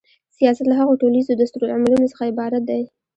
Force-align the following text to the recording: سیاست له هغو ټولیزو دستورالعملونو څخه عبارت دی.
سیاست 0.37 0.63
له 0.69 0.73
هغو 0.79 0.99
ټولیزو 1.01 1.31
دستورالعملونو 1.41 2.09
څخه 2.11 2.23
عبارت 2.31 2.61
دی. 2.69 2.81